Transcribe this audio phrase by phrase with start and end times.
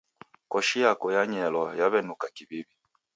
[0.51, 2.75] Koshi yako yanyelwa yaw'enuka kiw'iw'i.